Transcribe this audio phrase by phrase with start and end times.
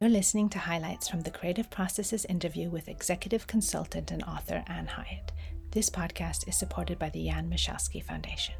[0.00, 4.86] You're listening to highlights from the Creative Processes interview with executive consultant and author Ann
[4.86, 5.30] Hiatt.
[5.70, 8.54] This podcast is supported by the Jan Michalski Foundation.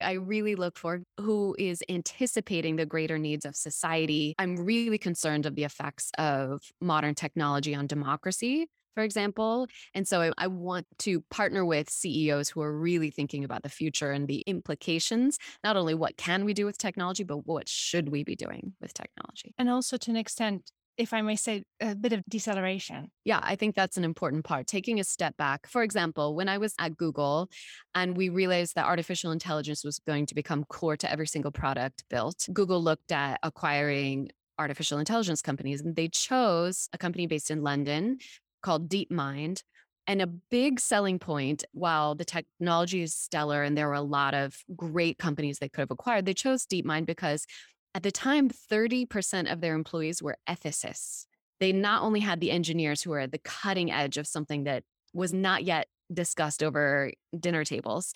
[0.00, 4.34] I really look for who is anticipating the greater needs of society.
[4.38, 9.66] I'm really concerned of the effects of modern technology on democracy for example.
[9.94, 13.68] And so I, I, want to partner with CEOs who are really thinking about the
[13.68, 18.08] future and the implications, not only what can we do with technology, but what should
[18.08, 19.54] we be doing with technology.
[19.58, 23.10] And also to an extent, if I may say, a bit of deceleration.
[23.24, 24.66] Yeah, I think that's an important part.
[24.66, 25.66] Taking a step back.
[25.66, 27.50] For example, when I was at Google
[27.94, 32.04] and we realized that artificial intelligence was going to become core to every single product
[32.08, 37.62] built, Google looked at acquiring artificial intelligence companies and they chose a company based in
[37.62, 38.18] London
[38.64, 39.62] called DeepMind.
[40.06, 44.34] And a big selling point, while the technology is stellar and there were a lot
[44.34, 47.46] of great companies they could have acquired, they chose DeepMind because
[47.94, 51.26] at the time, 30% of their employees were ethicists.
[51.60, 54.82] They not only had the engineers who were at the cutting edge of something that
[55.12, 58.12] was not yet discussed over dinner tables,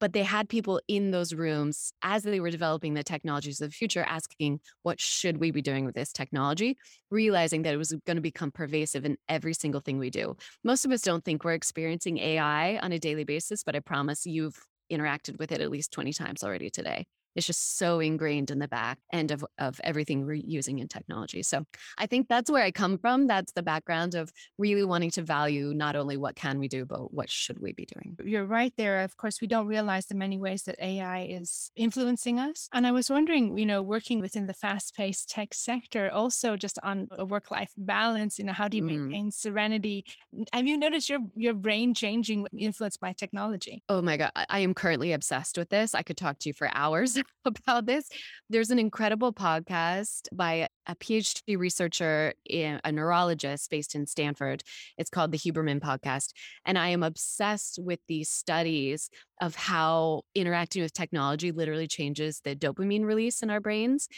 [0.00, 3.74] but they had people in those rooms as they were developing the technologies of the
[3.74, 6.76] future asking what should we be doing with this technology?
[7.10, 10.36] realizing that it was going to become pervasive in every single thing we do.
[10.64, 14.26] Most of us don't think we're experiencing ai on a daily basis but i promise
[14.26, 14.58] you've
[14.90, 18.68] interacted with it at least 20 times already today it's just so ingrained in the
[18.68, 21.42] back end of, of everything we're using in technology.
[21.42, 21.64] So
[21.98, 23.26] I think that's where I come from.
[23.26, 27.12] That's the background of really wanting to value not only what can we do, but
[27.12, 28.16] what should we be doing.
[28.24, 29.00] You're right there.
[29.00, 32.68] Of course, we don't realize the many ways that AI is influencing us.
[32.72, 36.78] And I was wondering, you know, working within the fast paced tech sector, also just
[36.82, 38.98] on a work life balance, you know, how do you mm.
[38.98, 40.04] maintain serenity?
[40.52, 43.82] Have you noticed your, your brain changing influenced by technology?
[43.88, 44.30] Oh my God.
[44.34, 45.94] I am currently obsessed with this.
[45.94, 47.18] I could talk to you for hours.
[47.44, 48.08] about this.
[48.48, 54.62] There's an incredible podcast by a PhD researcher, eh, a neurologist based in Stanford.
[54.98, 56.30] It's called the Huberman Podcast.
[56.64, 62.54] And I am obsessed with these studies of how interacting with technology literally changes the
[62.54, 64.08] dopamine release in our brains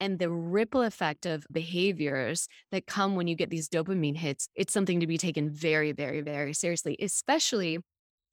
[0.00, 4.48] and the ripple effect of behaviors that come when you get these dopamine hits.
[4.54, 7.78] It's something to be taken very, very, very seriously, especially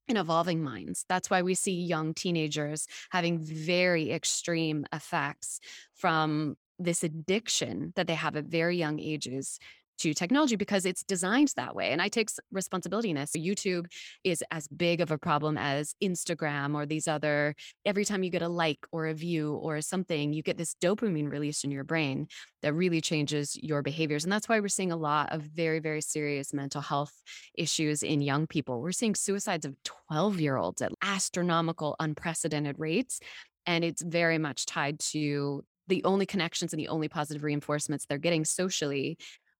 [0.07, 1.05] in evolving minds.
[1.07, 5.59] That's why we see young teenagers having very extreme effects
[5.93, 9.59] from this addiction that they have at very young ages
[10.01, 11.91] to technology because it's designed that way.
[11.91, 13.33] And I take responsibility in this.
[13.35, 13.85] YouTube
[14.23, 18.41] is as big of a problem as Instagram or these other, every time you get
[18.41, 22.27] a like or a view or something, you get this dopamine release in your brain
[22.63, 24.23] that really changes your behaviors.
[24.23, 27.13] And that's why we're seeing a lot of very, very serious mental health
[27.53, 28.81] issues in young people.
[28.81, 29.75] We're seeing suicides of
[30.09, 33.19] 12 year olds at astronomical, unprecedented rates.
[33.67, 38.17] And it's very much tied to the only connections and the only positive reinforcements they're
[38.17, 39.17] getting socially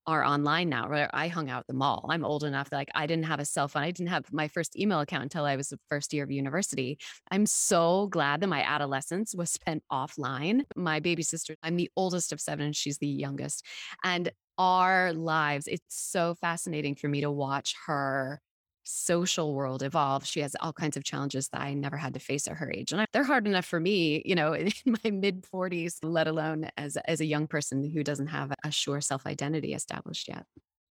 [0.08, 0.88] are online now.
[0.88, 1.10] Right?
[1.14, 2.06] I hung out at the mall.
[2.10, 3.84] I'm old enough that like I didn't have a cell phone.
[3.84, 6.98] I didn't have my first email account until I was the first year of university.
[7.30, 10.64] I'm so glad that my adolescence was spent offline.
[10.76, 13.66] My baby sister, I'm the oldest of seven and she's the youngest.
[14.04, 18.42] And our lives, it's so fascinating for me to watch her
[18.84, 20.26] social world evolve.
[20.26, 22.92] She has all kinds of challenges that I never had to face at her age.
[22.92, 26.70] And I, they're hard enough for me, you know, in my mid 40s, let alone
[26.78, 30.46] as, as a young person who doesn't have a sure self identity established yet.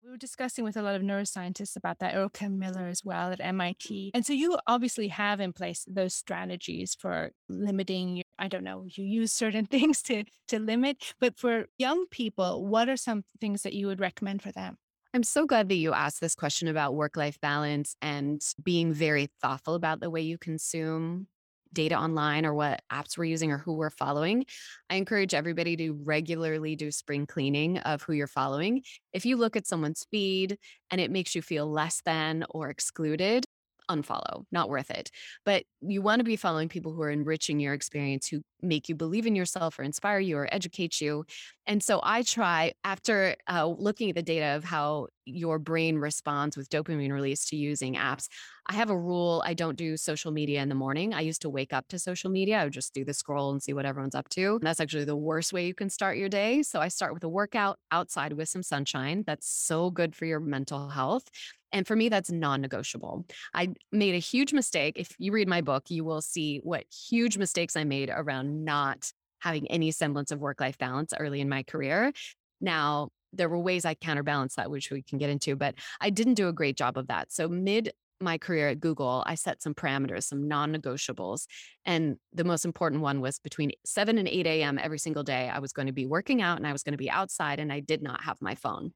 [0.03, 2.47] We were discussing with a lot of neuroscientists about that, Earl K.
[2.47, 4.11] Miller as well at MIT.
[4.13, 9.03] And so you obviously have in place those strategies for limiting, I don't know, you
[9.03, 11.15] use certain things to, to limit.
[11.19, 14.77] But for young people, what are some things that you would recommend for them?
[15.15, 19.29] I'm so glad that you asked this question about work life balance and being very
[19.41, 21.27] thoughtful about the way you consume
[21.71, 24.45] data online or what apps we're using or who we're following.
[24.89, 28.83] I encourage everybody to regularly do spring cleaning of who you're following.
[29.13, 30.57] If you look at someone's feed
[30.91, 33.44] and it makes you feel less than or excluded,
[33.89, 35.11] unfollow, not worth it.
[35.45, 38.95] But you want to be following people who are enriching your experience, who make you
[38.95, 41.25] believe in yourself or inspire you or educate you.
[41.67, 46.55] And so I try, after uh, looking at the data of how your brain responds
[46.55, 48.27] with dopamine release to using apps,
[48.67, 51.13] I have a rule I don't do social media in the morning.
[51.13, 52.59] I used to wake up to social media.
[52.59, 54.55] I would just do the scroll and see what everyone's up to.
[54.55, 56.63] And that's actually the worst way you can start your day.
[56.63, 59.23] So I start with a workout outside with some sunshine.
[59.25, 61.29] That's so good for your mental health.
[61.75, 63.25] And for me, that's non negotiable.
[63.53, 64.93] I made a huge mistake.
[64.95, 69.11] If you read my book, you will see what huge mistakes I made around not
[69.39, 72.13] having any semblance of work life balance early in my career.
[72.61, 76.35] Now, there were ways I counterbalanced that, which we can get into, but I didn't
[76.35, 77.33] do a great job of that.
[77.33, 81.47] So, mid my career at Google, I set some parameters, some non negotiables.
[81.85, 84.79] And the most important one was between 7 and 8 a.m.
[84.81, 86.97] every single day, I was going to be working out and I was going to
[86.97, 88.91] be outside and I did not have my phone.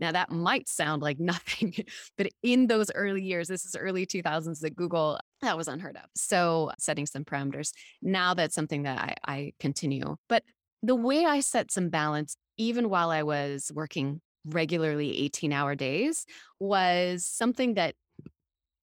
[0.00, 1.74] Now, that might sound like nothing,
[2.16, 6.04] but in those early years, this is early 2000s at Google, that was unheard of.
[6.14, 7.72] So, setting some parameters.
[8.00, 10.16] Now that's something that I, I continue.
[10.28, 10.44] But
[10.82, 16.26] the way I set some balance, even while I was working regularly 18 hour days,
[16.58, 17.94] was something that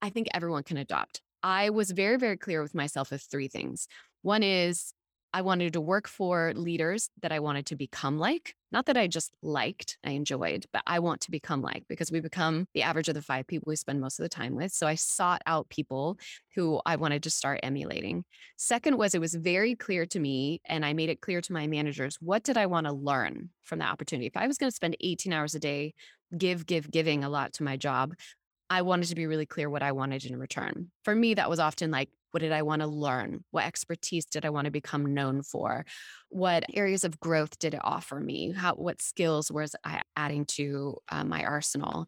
[0.01, 1.21] I think everyone can adopt.
[1.43, 3.87] I was very, very clear with myself of three things.
[4.21, 4.93] One is
[5.31, 8.55] I wanted to work for leaders that I wanted to become like.
[8.71, 12.19] Not that I just liked, I enjoyed, but I want to become like because we
[12.19, 14.71] become the average of the five people we spend most of the time with.
[14.71, 16.17] So I sought out people
[16.55, 18.25] who I wanted to start emulating.
[18.57, 21.67] Second was it was very clear to me, and I made it clear to my
[21.67, 24.25] managers what did I want to learn from the opportunity?
[24.25, 25.93] If I was going to spend 18 hours a day,
[26.35, 28.13] give, give, giving a lot to my job,
[28.69, 30.91] I wanted to be really clear what I wanted in return.
[31.03, 33.43] For me, that was often like, what did I want to learn?
[33.51, 35.85] What expertise did I want to become known for?
[36.29, 38.51] What areas of growth did it offer me?
[38.51, 42.07] How, what skills was I adding to uh, my arsenal?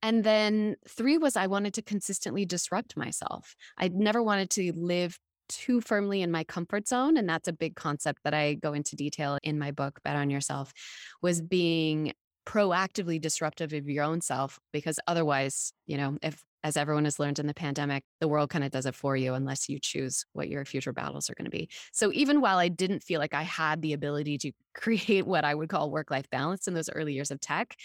[0.00, 3.56] And then three was I wanted to consistently disrupt myself.
[3.76, 5.18] I never wanted to live
[5.48, 8.96] too firmly in my comfort zone and that's a big concept that i go into
[8.96, 10.72] detail in my book bet on yourself
[11.22, 12.12] was being
[12.48, 17.38] proactively disruptive of your own self because otherwise, you know, if as everyone has learned
[17.38, 20.48] in the pandemic, the world kind of does it for you unless you choose what
[20.48, 21.68] your future battles are going to be.
[21.92, 25.54] So even while I didn't feel like I had the ability to create what I
[25.54, 27.76] would call work life balance in those early years of tech,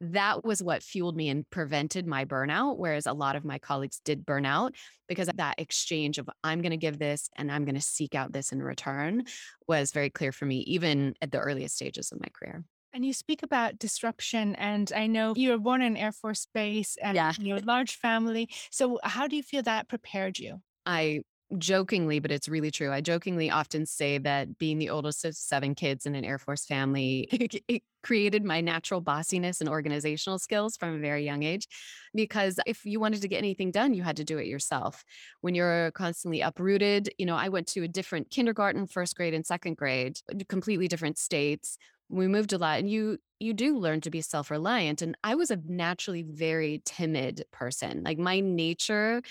[0.00, 2.78] that was what fueled me and prevented my burnout.
[2.78, 4.74] Whereas a lot of my colleagues did burn out
[5.08, 8.32] because that exchange of I'm going to give this and I'm going to seek out
[8.32, 9.24] this in return
[9.66, 12.64] was very clear for me, even at the earliest stages of my career.
[12.92, 16.96] And you speak about disruption, and I know you were born in Air Force Base
[16.98, 17.34] and Yeah.
[17.40, 18.48] a large family.
[18.70, 20.62] So, how do you feel that prepared you?
[20.86, 21.22] I
[21.58, 22.90] jokingly, but it's really true.
[22.90, 26.64] I jokingly often say that being the oldest of seven kids in an Air Force
[26.64, 27.28] family,
[27.68, 31.68] it created my natural bossiness and organizational skills from a very young age.
[32.14, 35.04] Because if you wanted to get anything done, you had to do it yourself.
[35.42, 39.46] When you're constantly uprooted, you know, I went to a different kindergarten, first grade, and
[39.46, 41.76] second grade, uh, completely different states
[42.12, 45.50] we moved a lot and you you do learn to be self-reliant and i was
[45.50, 49.22] a naturally very timid person like my nature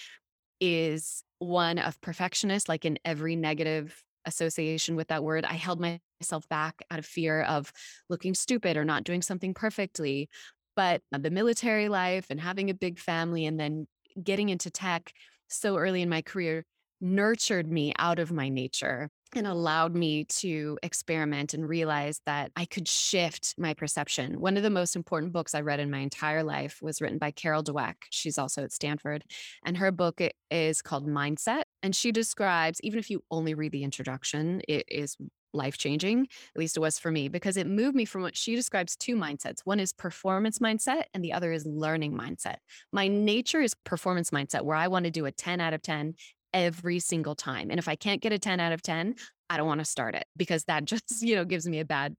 [0.60, 5.46] is one of perfectionist like in every negative association with that word.
[5.46, 7.72] I held myself back out of fear of
[8.10, 10.30] looking stupid or not doing something perfectly
[10.76, 13.88] but the military life and having a big family and then
[14.24, 15.12] getting into tech
[15.50, 16.64] so early in my career
[17.02, 22.66] nurtured me out of my nature and allowed me to experiment and realize that I
[22.66, 24.40] could shift my perception.
[24.40, 27.32] One of the most important books I read in my entire life was written by
[27.32, 27.96] Carol Dweck.
[28.10, 29.24] She's also at Stanford.
[29.66, 31.64] And her book is called Mindset.
[31.82, 35.16] And she describes, even if you only read the introduction, it is
[35.54, 36.28] life changing.
[36.56, 39.16] At least it was for me because it moved me from what she describes two
[39.16, 39.62] mindsets.
[39.64, 42.58] One is performance mindset, and the other is learning mindset.
[42.92, 46.16] My nature is performance mindset, where I want to do a 10 out of 10
[46.54, 47.70] every single time.
[47.70, 49.16] And if I can't get a 10 out of 10,
[49.50, 52.16] I don't want to start it because that just, you know, gives me a bad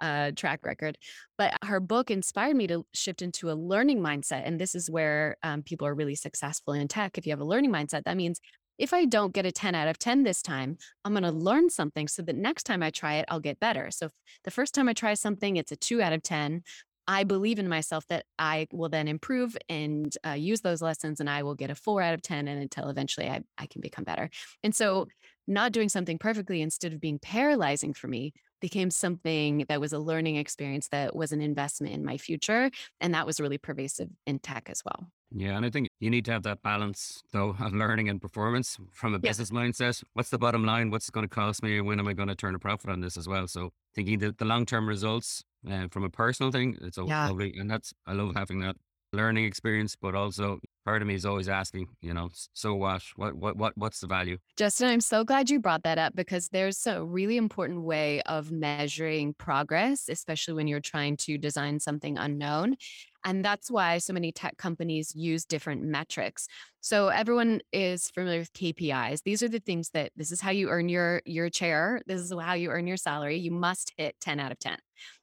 [0.00, 0.98] uh, track record.
[1.38, 4.42] But her book inspired me to shift into a learning mindset.
[4.44, 7.18] And this is where um, people are really successful in tech.
[7.18, 8.40] If you have a learning mindset, that means
[8.78, 11.70] if I don't get a 10 out of 10 this time, I'm going to learn
[11.70, 13.90] something so that next time I try it, I'll get better.
[13.90, 14.10] So
[14.44, 16.62] the first time I try something, it's a two out of 10.
[17.08, 21.30] I believe in myself that I will then improve and uh, use those lessons and
[21.30, 24.04] I will get a four out of 10 and until eventually I, I can become
[24.04, 24.28] better.
[24.62, 25.06] And so,
[25.48, 29.98] not doing something perfectly instead of being paralyzing for me became something that was a
[29.98, 32.70] learning experience that was an investment in my future.
[33.00, 35.06] And that was really pervasive in tech as well.
[35.30, 38.78] Yeah, and I think you need to have that balance though of learning and performance
[38.92, 39.30] from a Yeah.
[39.30, 40.02] business mindset.
[40.14, 40.90] What's the bottom line?
[40.90, 41.80] What's it going to cost me?
[41.80, 43.46] When am I going to turn a profit on this as well?
[43.48, 47.28] So thinking that the long term results uh, from a personal thing, it's Yeah.
[47.28, 48.76] lovely, and that's I love having that
[49.12, 49.96] learning experience.
[49.96, 53.02] But also, part of me is always asking, you know, so what?
[53.16, 54.38] What what what what's the value?
[54.56, 58.50] Justin, I'm so glad you brought that up because there's a really important way of
[58.50, 62.76] measuring progress, especially when you're trying to design something unknown.
[63.24, 66.46] And that's why so many tech companies use different metrics.
[66.80, 69.22] So everyone is familiar with KPIs.
[69.24, 72.00] These are the things that this is how you earn your your chair.
[72.06, 73.36] This is how you earn your salary.
[73.36, 74.78] You must hit 10 out of 10.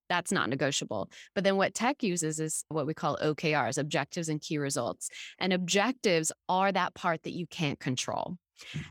[0.10, 1.10] That's not negotiable.
[1.36, 5.10] But then what tech uses is what we call OKRs, objectives and key results.
[5.40, 8.38] And objectives are that part that you can't control.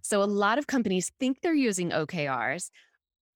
[0.03, 2.71] So a lot of companies think they're using OKRs,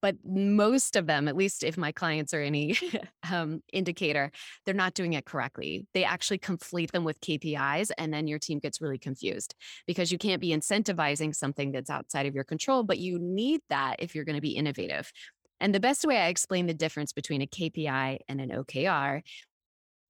[0.03, 2.77] but most of them, at least if my clients are any
[3.31, 4.31] um, indicator,
[4.65, 5.87] they're not doing it correctly.
[5.95, 9.55] They actually conflate them with KPIs, and then your team gets really confused
[9.87, 13.97] because you can't be incentivizing something that's outside of your control, but you need that
[13.99, 15.11] if you're going to be innovative.
[15.61, 19.23] And the best way I explain the difference between a KPI and an OKR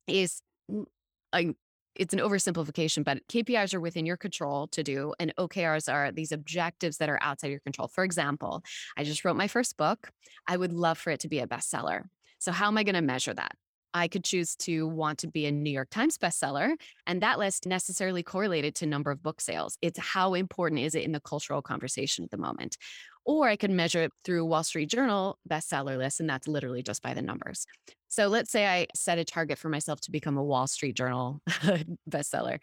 [0.06, 0.42] is
[1.34, 1.54] a
[1.94, 6.30] it's an oversimplification, but KPIs are within your control to do, and OKRs are these
[6.30, 7.88] objectives that are outside your control.
[7.88, 8.62] For example,
[8.96, 10.10] I just wrote my first book.
[10.46, 12.02] I would love for it to be a bestseller.
[12.38, 13.52] So, how am I going to measure that?
[13.94, 16.74] I could choose to want to be a New York Times bestseller,
[17.06, 19.78] and that list necessarily correlated to number of book sales.
[19.80, 22.76] It's how important is it in the cultural conversation at the moment.
[23.26, 27.02] Or I could measure it through Wall Street Journal bestseller list, and that's literally just
[27.02, 27.66] by the numbers.
[28.08, 31.40] So let's say I set a target for myself to become a Wall Street Journal
[32.08, 32.60] bestseller.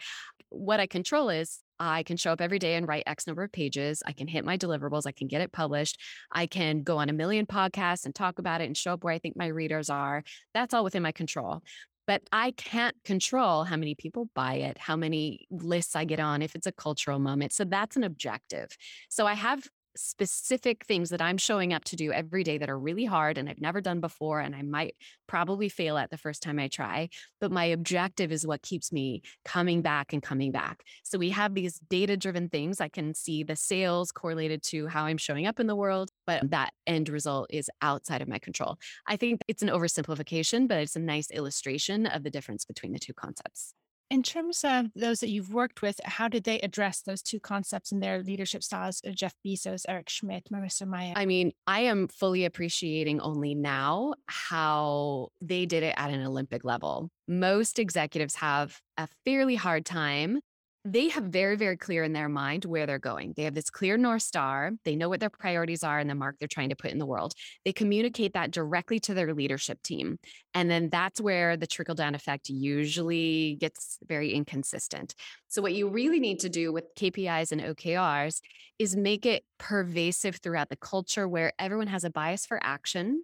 [0.49, 3.51] What I control is I can show up every day and write X number of
[3.51, 4.01] pages.
[4.05, 5.05] I can hit my deliverables.
[5.05, 5.99] I can get it published.
[6.31, 9.13] I can go on a million podcasts and talk about it and show up where
[9.13, 10.23] I think my readers are.
[10.53, 11.61] That's all within my control
[12.05, 16.41] but I can't control how many people buy it, how many lists I get on,
[16.41, 17.53] if it's a cultural moment.
[17.53, 18.75] So that's an objective.
[19.09, 19.63] So I have
[19.95, 23.49] specific things that I'm showing up to do every day that are really hard and
[23.49, 24.39] I've never done before.
[24.39, 24.95] And I might
[25.27, 27.09] probably fail at the first time I try.
[27.39, 30.83] But my objective is what keeps me coming back and coming back.
[31.03, 32.81] So we have these data driven things.
[32.81, 36.49] I can see the sales correlated to how I'm showing up in the world, but
[36.51, 38.77] that end result is outside of my control.
[39.07, 42.99] I think it's an oversimplification, but it's a nice illustration of the difference between the
[42.99, 43.73] two concepts.
[44.09, 47.91] In terms of those that you've worked with, how did they address those two concepts
[47.91, 49.01] in their leadership styles?
[49.05, 51.13] Uh, Jeff Bezos, Eric Schmidt, Marissa Mayer.
[51.15, 56.63] I mean, I am fully appreciating only now how they did it at an Olympic
[56.63, 57.09] level.
[57.27, 60.39] Most executives have a fairly hard time
[60.85, 63.33] they have very, very clear in their mind where they're going.
[63.37, 64.71] They have this clear North Star.
[64.83, 67.05] They know what their priorities are and the mark they're trying to put in the
[67.05, 67.33] world.
[67.63, 70.19] They communicate that directly to their leadership team.
[70.53, 75.15] And then that's where the trickle down effect usually gets very inconsistent.
[75.47, 78.41] So, what you really need to do with KPIs and OKRs
[78.77, 83.23] is make it pervasive throughout the culture where everyone has a bias for action,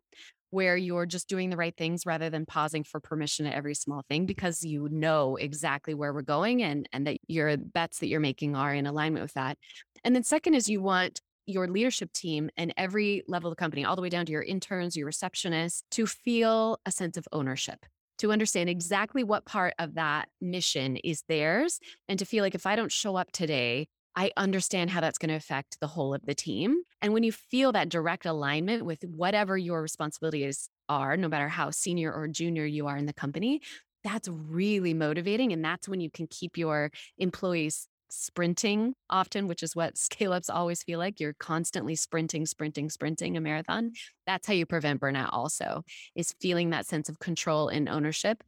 [0.51, 4.03] where you're just doing the right things rather than pausing for permission at every small
[4.10, 8.20] thing because you know exactly where we're going and and that your bets that you're
[8.20, 9.58] making are in alignment with that.
[10.03, 13.84] And then second is you want your leadership team and every level of the company
[13.84, 17.86] all the way down to your interns, your receptionists to feel a sense of ownership
[18.20, 22.65] to understand exactly what part of that mission is theirs and to feel like if
[22.65, 26.25] I don't show up today, I understand how that's going to affect the whole of
[26.25, 26.82] the team.
[27.01, 31.72] And when you feel that direct alignment with whatever your responsibilities are, no matter how
[31.72, 33.62] senior or junior you are in the company,
[34.04, 35.54] that's really motivating.
[35.54, 40.50] And that's when you can keep your employees sprinting often, which is what scale ups
[40.50, 41.20] always feel like.
[41.20, 43.92] You're constantly sprinting, sprinting, sprinting a marathon.
[44.25, 45.84] That's how you prevent burnout, also,
[46.16, 48.44] is feeling that sense of control and ownership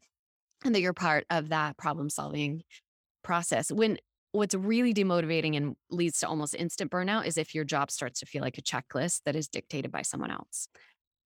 [0.64, 2.64] and that you're part of that problem solving
[3.24, 3.72] process.
[3.72, 3.98] When
[4.32, 8.26] what's really demotivating and leads to almost instant burnout is if your job starts to
[8.26, 10.68] feel like a checklist that is dictated by someone else.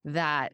[0.04, 0.54] That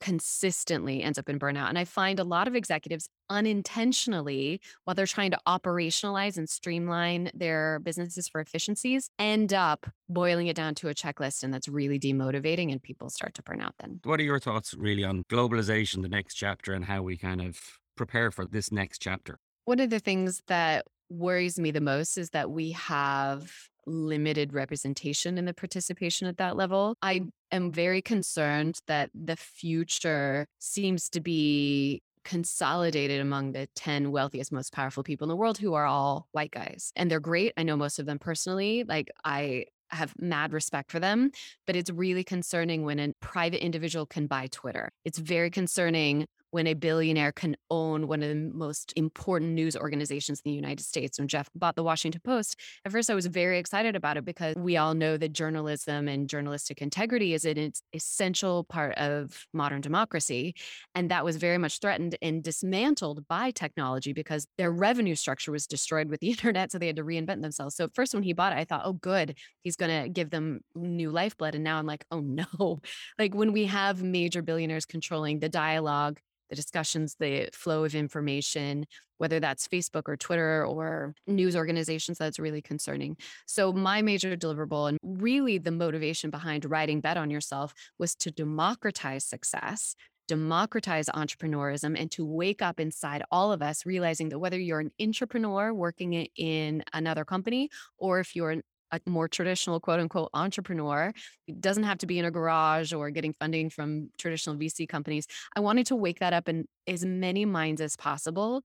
[0.00, 1.68] consistently ends up in burnout.
[1.68, 7.30] And I find a lot of executives unintentionally, while they're trying to operationalize and streamline
[7.34, 11.44] their businesses for efficiencies, end up boiling it down to a checklist.
[11.44, 14.00] And that's really demotivating and people start to burn out then.
[14.02, 17.60] What are your thoughts really on globalization, the next chapter, and how we kind of
[17.96, 19.38] prepare for this next chapter?
[19.66, 23.52] One of the things that worries me the most is that we have
[23.86, 26.96] limited representation in the participation at that level.
[27.02, 34.52] I am very concerned that the future seems to be consolidated among the 10 wealthiest,
[34.52, 36.92] most powerful people in the world who are all white guys.
[36.94, 37.52] And they're great.
[37.56, 38.84] I know most of them personally.
[38.84, 41.30] Like, I have mad respect for them,
[41.66, 44.90] but it's really concerning when a private individual can buy Twitter.
[45.04, 50.40] It's very concerning when a billionaire can own one of the most important news organizations
[50.44, 51.18] in the United States.
[51.18, 54.54] When Jeff bought the Washington Post, at first I was very excited about it because
[54.56, 60.54] we all know that journalism and journalistic integrity is an essential part of modern democracy.
[60.94, 65.66] And that was very much threatened and dismantled by technology because their revenue structure was
[65.66, 66.70] destroyed with the internet.
[66.70, 67.76] So they had to reinvent themselves.
[67.76, 70.60] So, first, when he bought it, I thought, oh, good, he's going to give them
[70.74, 71.54] new lifeblood.
[71.54, 72.82] And now I'm like, oh, no.
[73.18, 76.20] Like when we have major billionaires controlling the dialogue,
[76.50, 78.86] the discussions, the flow of information,
[79.18, 83.16] whether that's Facebook or Twitter or news organizations, that's really concerning.
[83.46, 88.30] So, my major deliverable and really the motivation behind writing Bet on Yourself was to
[88.30, 89.94] democratize success.
[90.28, 94.92] Democratize entrepreneurism and to wake up inside all of us, realizing that whether you're an
[95.00, 97.68] intrapreneur working in another company
[97.98, 101.12] or if you're a more traditional quote unquote entrepreneur.
[101.46, 105.26] It doesn't have to be in a garage or getting funding from traditional VC companies.
[105.56, 108.62] I wanted to wake that up in as many minds as possible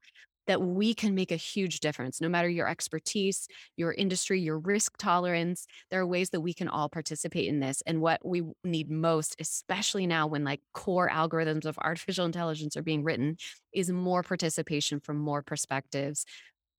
[0.48, 4.98] that we can make a huge difference no matter your expertise, your industry, your risk
[4.98, 5.68] tolerance.
[5.92, 7.84] There are ways that we can all participate in this.
[7.86, 12.82] And what we need most, especially now when like core algorithms of artificial intelligence are
[12.82, 13.38] being written,
[13.74, 16.26] is more participation from more perspectives.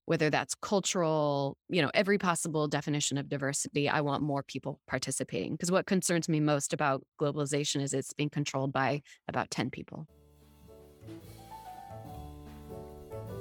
[0.08, 5.52] Whether that's cultural, you know, every possible definition of diversity, I want more people participating.
[5.52, 10.06] Because what concerns me most about globalization is it's being controlled by about 10 people.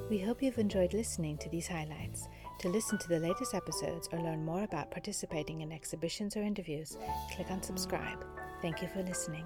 [0.09, 2.27] We hope you've enjoyed listening to these highlights.
[2.59, 6.97] To listen to the latest episodes or learn more about participating in exhibitions or interviews,
[7.33, 8.25] click on subscribe.
[8.61, 9.45] Thank you for listening.